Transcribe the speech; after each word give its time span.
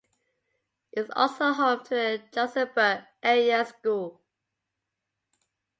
It's 0.93 1.11
also 1.15 1.53
home 1.53 1.83
to 1.83 1.89
the 1.91 2.23
Johnsonburg 2.33 3.05
Area 3.21 3.63
School. 3.63 4.19